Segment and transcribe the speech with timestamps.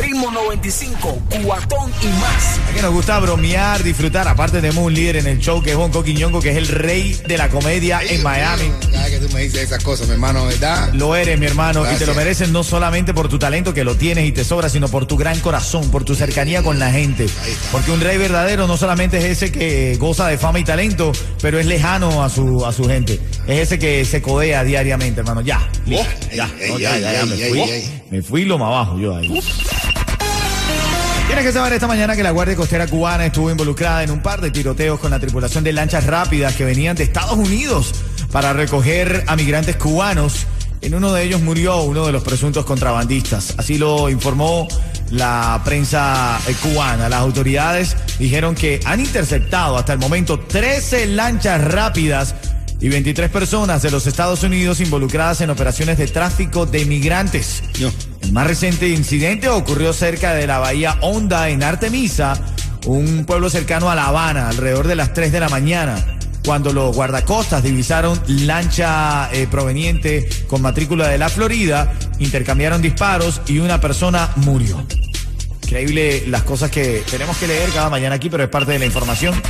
[0.00, 2.58] Ritmo 95, cuatón y más.
[2.68, 4.26] Es que nos gusta bromear, disfrutar.
[4.28, 7.20] Aparte tenemos un líder en el show que es Bonco Quiñongo, que es el rey
[7.26, 8.70] de la comedia en Miami.
[8.90, 10.92] Ya que tú me dices esas cosas, mi hermano, ¿verdad?
[10.94, 13.96] Lo eres, mi hermano, y te lo mereces no solamente por tu talento que lo
[13.96, 17.26] tienes y te sobra, sino por tu gran corazón, por tu cercanía con la gente.
[17.70, 21.58] Porque un rey verdadero no solamente es ese que goza de fama y talento, pero
[21.58, 23.20] es lejano a su, a su gente.
[23.46, 25.42] Es ese que se codea diariamente, hermano.
[25.42, 27.84] Ya, listo, ya, ey, no, ya, ey, ya, ya, me fui.
[28.10, 29.40] Me fui lo más abajo yo ahí.
[31.30, 34.40] Tienes que saber esta mañana que la Guardia Costera cubana estuvo involucrada en un par
[34.40, 37.94] de tiroteos con la tripulación de lanchas rápidas que venían de Estados Unidos
[38.32, 40.48] para recoger a migrantes cubanos.
[40.80, 43.54] En uno de ellos murió uno de los presuntos contrabandistas.
[43.58, 44.66] Así lo informó
[45.12, 47.08] la prensa eh, cubana.
[47.08, 52.34] Las autoridades dijeron que han interceptado hasta el momento 13 lanchas rápidas
[52.80, 57.62] y 23 personas de los Estados Unidos involucradas en operaciones de tráfico de migrantes.
[58.20, 62.40] El más reciente incidente ocurrió cerca de la bahía Honda en Artemisa,
[62.86, 66.94] un pueblo cercano a La Habana, alrededor de las 3 de la mañana, cuando los
[66.94, 74.30] guardacostas divisaron lancha eh, proveniente con matrícula de la Florida, intercambiaron disparos y una persona
[74.36, 74.84] murió.
[75.62, 78.86] Increíble las cosas que tenemos que leer cada mañana aquí, pero es parte de la
[78.86, 79.40] información.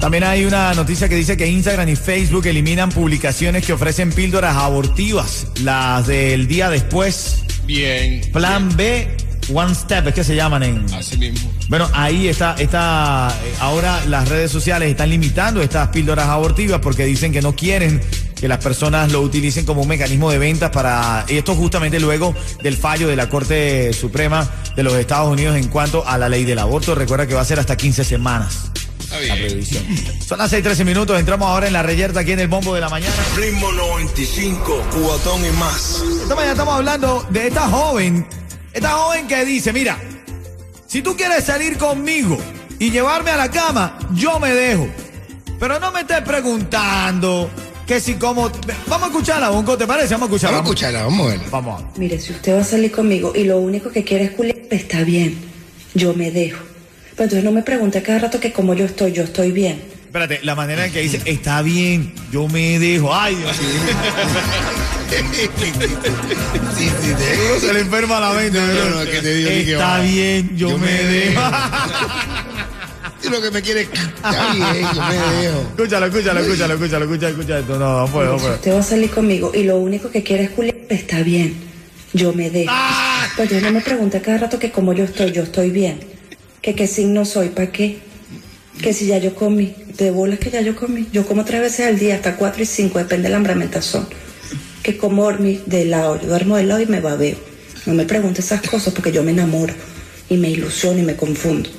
[0.00, 4.56] También hay una noticia que dice que Instagram y Facebook eliminan publicaciones que ofrecen píldoras
[4.56, 7.42] abortivas, las del día después.
[7.66, 8.20] Bien.
[8.32, 9.16] Plan B,
[9.52, 10.86] One Step, es que se llaman en...
[10.94, 11.50] Así mismo.
[11.68, 17.04] Bueno, ahí está, está, eh, ahora las redes sociales están limitando estas píldoras abortivas porque
[17.04, 18.00] dicen que no quieren
[18.40, 22.76] que las personas lo utilicen como un mecanismo de ventas para esto justamente luego del
[22.76, 26.60] fallo de la Corte Suprema de los Estados Unidos en cuanto a la ley del
[26.60, 26.94] aborto.
[26.94, 28.70] Recuerda que va a ser hasta 15 semanas.
[29.10, 29.46] Está La bien.
[29.48, 29.84] previsión.
[30.26, 31.18] Son las 6:13 minutos.
[31.18, 33.14] Entramos ahora en la reyerta aquí en el bombo de la mañana.
[33.36, 36.02] Ritmo 95, cuatón y más.
[36.22, 38.26] Esta mañana estamos hablando de esta joven.
[38.72, 39.98] Esta joven que dice: Mira,
[40.86, 42.38] si tú quieres salir conmigo
[42.78, 44.88] y llevarme a la cama, yo me dejo.
[45.58, 47.50] Pero no me estés preguntando
[47.86, 48.50] que si como.
[48.88, 50.14] Vamos a escucharla, Bonco, ¿te parece?
[50.14, 50.58] Vamos a escucharla.
[50.58, 51.46] Vamos a escucharla, vamos a verla.
[51.50, 51.82] Vamos.
[51.96, 55.02] Mire, si usted va a salir conmigo y lo único que quiere es culiar, está
[55.02, 55.38] bien.
[55.94, 56.58] Yo me dejo.
[57.18, 59.82] Pero entonces no me pregunte cada rato que como yo estoy, yo estoy bien.
[60.06, 63.12] Espérate, la manera en que dice: Está bien, yo me dejo.
[63.14, 63.68] Ay, Dios mío.
[66.76, 68.58] Sí, sí, te- Se le enferma la mente.
[68.60, 69.04] No, no, ¿verdad?
[69.04, 70.00] no, que te digo, ni que Está va.
[70.00, 71.40] bien, yo, Yo me, me dejo.
[73.20, 75.60] Y lo que me quiere está bien, yo me dejo.
[75.76, 77.04] escúchalo, escúchalo, escúchalo, escúchalo,
[77.34, 77.76] escucha esto.
[77.78, 78.54] No, no puedo, no puedo.
[78.54, 81.56] usted va a salir conmigo y lo único que quiere es culiar, está bien.
[82.12, 82.72] Yo me dejo.
[83.36, 85.98] Pero entonces no me pregunte cada rato que como yo estoy, yo estoy bien.
[86.62, 87.98] Que qué signo soy, ¿para qué?
[88.82, 91.06] Que si ya yo comí, de bolas que ya yo comí.
[91.12, 94.06] Yo como tres veces al día, hasta cuatro y cinco, depende de la hambramentación.
[94.82, 97.36] Que como dormí de lado, yo duermo de lado y me babeo.
[97.86, 99.74] No me pregunte esas cosas porque yo me enamoro
[100.28, 101.70] y me ilusiono y me confundo.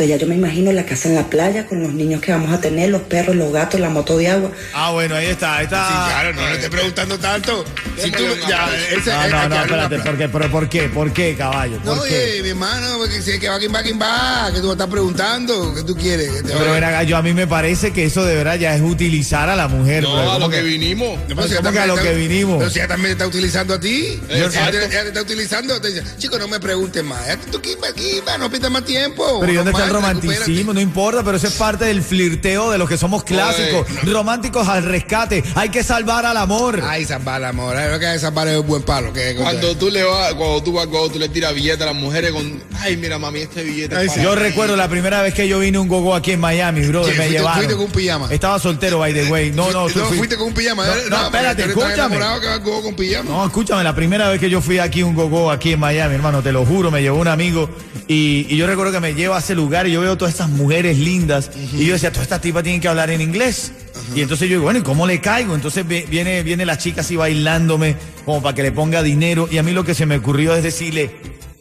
[0.00, 2.50] Entonces ya yo me imagino la casa en la playa con los niños que vamos
[2.54, 4.50] a tener, los perros, los gatos, la moto de agua.
[4.72, 5.86] Ah, bueno, ahí está, ahí está.
[5.86, 7.66] Sí, claro, no le estés preguntando tanto.
[7.98, 8.66] Si tú, ya,
[9.28, 10.28] No, no, que no, espérate, ¿por qué?
[10.30, 10.82] ¿Pero por qué?
[10.88, 11.76] ¿Por qué, caballo?
[11.80, 12.14] ¿Por No, qué?
[12.14, 14.72] oye, mi hermano, porque si es que va, quien va, quien va, que tú me
[14.72, 16.30] estás preguntando, ¿qué tú quieres?
[16.30, 18.80] Que te Pero acá, yo a mí me parece que eso de verdad ya es
[18.80, 20.04] utilizar a la mujer.
[20.04, 20.20] No, bro.
[20.22, 21.18] a ¿Cómo lo que vinimos.
[21.18, 22.56] No, Pero pero si ¿cómo que a lo que vinimos?
[22.56, 24.18] Pero si ella también te está utilizando a ti.
[24.30, 25.78] Ella te, ella te está utilizando.
[25.78, 27.20] Te dice, chico, no me preguntes más.
[27.52, 29.40] Tú aquí, va, no pierdas más tiempo.
[29.40, 30.72] Pero ¿y dónde romanticismo?
[30.72, 33.86] No importa, pero eso es parte del flirteo de los que somos clásicos.
[34.04, 35.42] Románticos al rescate.
[35.54, 36.80] Hay que salvar al amor.
[36.84, 37.76] Ay, salvar amor.
[37.76, 39.12] Lo que hay que salvar es un buen palo.
[39.12, 41.94] Que, Cuando tú le vas, cuando tú vas, cuando tú le tiras billetes a las
[41.94, 43.96] mujeres con, ay, mira, mami, este billete.
[43.96, 44.18] Ay, es sí.
[44.18, 44.40] para Yo ti".
[44.40, 47.04] recuerdo la primera vez que yo vine a un gogo aquí en Miami, bro.
[47.04, 47.56] Sí, me fuiste- llevaron.
[47.58, 48.28] fuiste con un pijama.
[48.30, 49.50] Estaba soltero, by the way.
[49.52, 50.86] No, no, no, fui- fuiste con un pijama.
[50.86, 51.02] No, ¿eh?
[51.10, 51.94] no, espérate, tú escúchame.
[52.16, 53.30] enamorado que vas con- con pijama.
[53.30, 56.42] No, escúchame, la primera vez que yo fui aquí un gogo aquí en Miami, hermano,
[56.42, 57.68] te lo juro, me llevó un amigo
[58.12, 60.48] y, y yo recuerdo que me lleva a ese lugar y yo veo todas estas
[60.48, 63.70] mujeres lindas y yo decía, todas estas tipas tienen que hablar en inglés.
[64.16, 65.54] Y entonces yo digo, bueno, ¿y cómo le caigo?
[65.54, 69.58] Entonces vi- viene, viene la chica así bailándome como para que le ponga dinero y
[69.58, 71.14] a mí lo que se me ocurrió es decirle,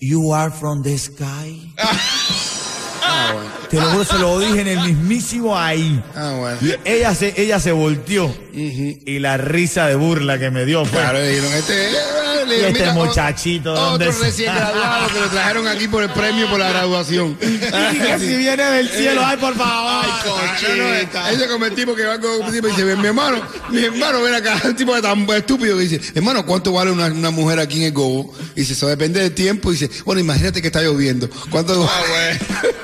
[0.00, 1.74] You are from the sky.
[3.02, 3.50] Ah, bueno.
[3.70, 6.00] Te lo juro, se lo dije en el mismísimo ahí.
[6.14, 6.58] Ah, bueno.
[6.84, 11.00] Ella se, ella se volteó y la risa de burla que me dio fue.
[11.00, 11.94] Claro, dijeron, este, eh,
[12.50, 16.02] le Y digo, este mira, muchachito, ¿dónde Otro recién graduado que lo trajeron aquí por
[16.02, 17.36] el premio por la graduación.
[17.92, 20.04] Y que si viene del cielo, ay, por favor.
[20.04, 21.30] Ay, Ah, cochita.
[21.30, 24.22] Ese como el tipo que va con un tipo y dice, mi hermano, mi hermano,
[24.22, 27.78] ven acá, un tipo tan estúpido que dice, hermano, ¿cuánto vale una, una mujer aquí
[27.78, 28.32] en el Gobo?
[28.54, 29.70] Y dice, eso depende del tiempo.
[29.70, 31.28] Y dice, bueno, imagínate que está lloviendo.
[31.50, 32.38] ¿Cuánto Ah, güey.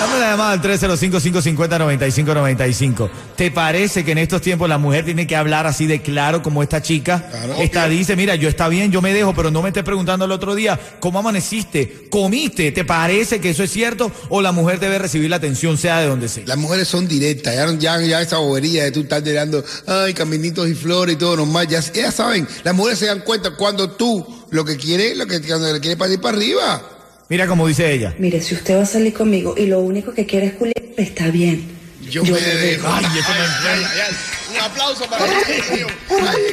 [0.00, 3.10] Dame la llamada al 305-550-9595.
[3.36, 6.62] ¿Te parece que en estos tiempos la mujer tiene que hablar así de claro como
[6.62, 7.26] esta chica?
[7.30, 7.54] Claro.
[7.58, 10.32] esta dice, mira, yo está bien, yo me dejo, pero no me estés preguntando el
[10.32, 12.08] otro día, ¿cómo amaneciste?
[12.10, 12.72] ¿Comiste?
[12.72, 14.10] ¿Te parece que eso es cierto?
[14.28, 16.44] ¿O la mujer debe recibir la atención sea de donde sea?
[16.46, 20.68] Las mujeres son directas, ya, ya, ya esa bobería de tú estar dando, ay, caminitos
[20.68, 24.44] y flores y todo normal, ya, ellas saben, las mujeres se dan cuenta cuando tú
[24.50, 26.90] lo que quieres, lo que cuando le quieres para ir para arriba.
[27.28, 28.14] Mira como dice ella.
[28.18, 31.30] Mire, si usted va a salir conmigo y lo único que quiere es culiar, está
[31.30, 31.64] bien.
[32.10, 32.86] Yo me dejo.
[32.86, 33.90] Ay, esto me enferma.
[33.92, 35.32] Ay, ay, Un aplauso para el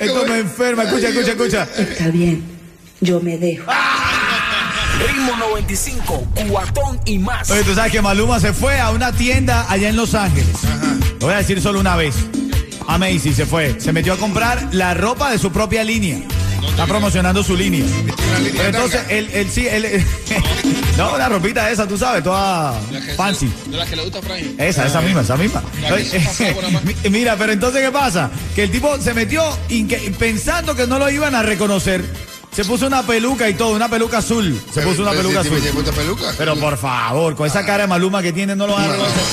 [0.02, 0.84] Esto me enferma.
[0.84, 1.68] Escucha, escucha, escucha.
[1.78, 2.44] Está bien.
[3.00, 3.72] Yo me dejo.
[5.08, 7.50] Ritmo 95, cuatón y más.
[7.50, 10.56] Oye, tú sabes que Maluma se fue a una tienda allá en Los Ángeles.
[11.20, 12.16] Lo voy a decir solo una vez.
[12.88, 13.80] A Macy se fue.
[13.80, 16.20] Se metió a comprar la ropa de su propia línea.
[16.70, 17.86] Está promocionando su línea.
[18.54, 19.86] Pero entonces, él, él sí, él.
[20.98, 23.52] no, una ropita esa, tú sabes, toda La fancy.
[23.68, 24.42] De las que le gusta a Frank.
[24.58, 25.64] Esa, esa misma, esa misma.
[25.82, 28.30] La la Mira, pero entonces, ¿qué pasa?
[28.56, 29.44] Que el tipo se metió
[30.20, 32.04] pensando que no lo iban a reconocer.
[32.52, 34.60] Se puso una peluca y todo, una peluca azul.
[34.74, 35.62] Se puso una peluca azul.
[36.38, 39.24] Pero por favor, con esa cara de Maluma que tiene, no lo van a reconocer.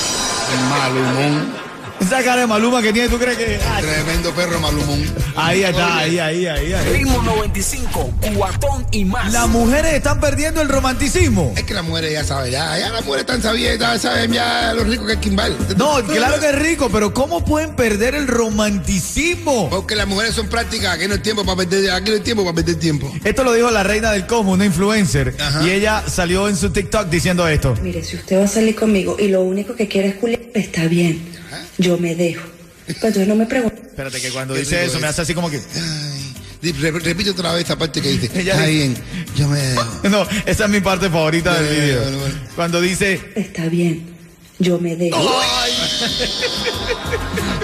[0.69, 1.68] Malumón.
[1.99, 3.59] Esa cara de Maluma que tiene, ¿tú crees que.?
[3.69, 5.03] Ay, Tremendo perro Malumón.
[5.35, 6.93] ahí está, ahí, ahí, ahí, ahí.
[6.93, 9.31] Ritmo 95, cuatón y más.
[9.31, 11.53] Las mujeres están perdiendo el romanticismo.
[11.55, 14.73] Es que las mujeres ya saben, ya, ya las mujeres están sabidas, ya saben ya
[14.73, 15.55] lo rico que es Kimbal.
[15.77, 19.69] No, claro que es rico, pero ¿cómo pueden perder el romanticismo?
[19.69, 22.43] Porque las mujeres son prácticas, aquí no hay tiempo para perder, aquí no hay tiempo
[22.43, 23.11] para perder tiempo.
[23.23, 25.63] Esto lo dijo la reina del cosmos, una influencer, Ajá.
[25.67, 27.75] y ella salió en su TikTok diciendo esto.
[27.83, 30.85] Mire, si usted va a salir conmigo y lo único que quiere es culiar, está
[30.85, 31.37] bien.
[31.77, 32.41] Yo me dejo.
[32.87, 33.81] Pero entonces no me pregunte.
[33.87, 35.57] Espérate, que cuando Qué dice eso me hace así como que.
[35.57, 38.29] Ay, repite otra vez esta parte que dice.
[38.39, 38.95] Ella Está dice- bien,
[39.35, 39.85] yo me dejo.
[40.09, 42.01] No, esa es mi parte favorita del video.
[42.01, 42.35] bueno, bueno.
[42.55, 44.17] Cuando dice, Está bien.
[44.59, 45.17] Yo me dejo.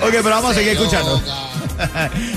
[0.02, 1.22] ok, pero vamos a seguir escuchando.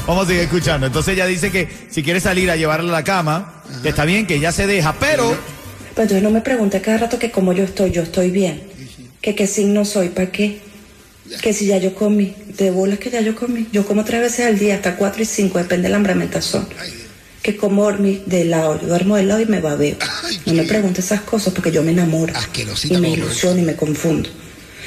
[0.07, 0.87] vamos a seguir escuchando.
[0.87, 4.27] Entonces ella dice que si quiere salir a llevarla a la cama, que está bien,
[4.27, 5.29] que ella se deja, pero
[5.95, 8.63] Pero entonces no me pregunte cada rato que como yo estoy, yo ey bien.
[9.21, 10.61] Que qué signo soy, ¿para qué?
[11.43, 13.67] Que si ya yo comí, de bolas que ya yo comí.
[13.73, 16.67] Yo como tres veces al día, hasta cuatro y cinco, depende de la hambramentación.
[17.43, 19.97] Que como dormí de lado, yo duermo de lado y me babeo.
[20.25, 22.33] Ay, No me pregunte esas cosas porque yo me enamoro.
[22.97, 24.29] Y me ilusiono y me confundo.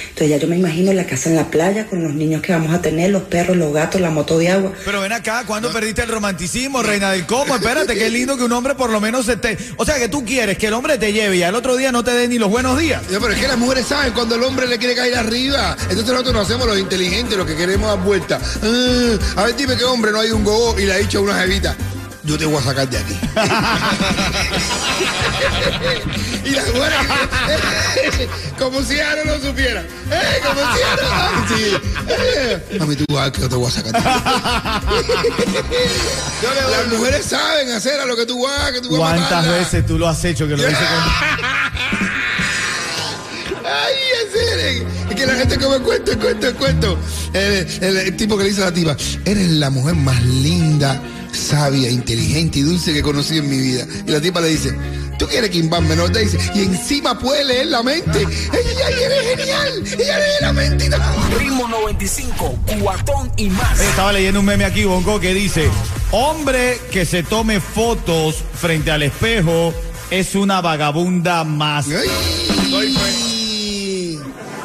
[0.09, 2.73] Entonces ya yo me imagino la casa en la playa con los niños que vamos
[2.73, 4.73] a tener, los perros, los gatos, la moto de agua.
[4.85, 7.55] Pero ven acá, ¿cuándo perdiste el romanticismo, reina del cómo?
[7.55, 9.57] Espérate, qué lindo que un hombre por lo menos se te...
[9.77, 12.03] O sea, que tú quieres que el hombre te lleve y al otro día no
[12.03, 13.01] te dé ni los buenos días.
[13.09, 15.75] No, pero es que las mujeres saben cuando el hombre le quiere caer arriba.
[15.83, 18.39] Entonces nosotros nos hacemos los inteligentes, los que queremos dar vuelta.
[18.63, 21.21] Ah, a ver, dime qué hombre no hay un gogo y le ha dicho a
[21.21, 21.75] una jevita.
[22.23, 23.13] Yo te voy a sacar de aquí.
[26.45, 26.97] y las mujeres,
[28.59, 29.81] como si ella no lo supiera.
[29.81, 30.67] Eh, como si
[31.01, 31.07] no
[31.57, 31.63] sí.
[32.09, 34.07] Eh, Mami, tú vas que yo te voy a sacar de aquí.
[36.71, 39.83] las mujeres saben hacer a lo que tú vas, que tú vas a ¿Cuántas veces
[39.87, 40.87] tú lo has hecho que lo dice con...
[43.65, 43.95] Ay.
[45.09, 46.97] Es que la gente come cuento, cuento, cuento.
[47.33, 48.95] El, el- el tipo que le dice a la tipa,
[49.25, 51.01] eres la mujer más linda,
[51.31, 53.85] sabia, inteligente y dulce que he conocido en mi vida.
[54.07, 54.75] Y la tipa le dice,
[55.17, 58.19] tú quieres que Imbambe no te dice, y encima puede leer la mente.
[58.21, 60.89] Ella, ella eres genial, ella lee la mente.
[61.39, 63.79] Ritmo 95, cuatón y más.
[63.79, 65.69] Oye, Estaba leyendo un meme aquí, Bonco, que dice,
[66.11, 69.73] hombre que se tome fotos frente al espejo
[70.09, 71.87] es una vagabunda más.
[71.87, 72.09] Ay.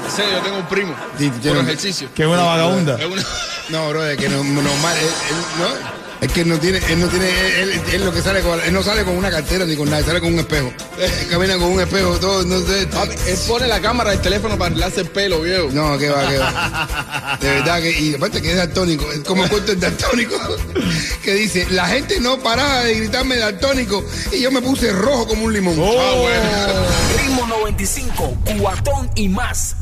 [0.04, 0.94] En serio, yo tengo un primo.
[1.18, 2.08] Sí, por ejercicio.
[2.14, 2.96] Que es una vagabunda.
[2.98, 3.22] Es una-
[3.68, 7.08] No, bro, es que no, normal, él, él no, es que no tiene, él no
[7.08, 7.28] tiene,
[7.60, 9.90] él, él- él lo que sale con, él no sale con una cartera ni con
[9.90, 10.72] nada, sale con un espejo.
[10.98, 12.86] Él camina con un espejo, todo, no sé.
[12.86, 15.68] Papi, él pone la cámara del teléfono para arreglarse el pelo, viejo.
[15.72, 17.38] No, que va, que va.
[17.40, 20.36] De verdad que, y aparte que es daltónico, es como cuento el daltónico,
[21.22, 25.44] que dice, la gente no paraba de gritarme daltónico y yo me puse rojo como
[25.44, 25.76] un limón.
[25.78, 26.00] Oh.
[26.00, 27.22] Ah, bueno.
[27.22, 29.76] Ritmo 95, cuatón y más.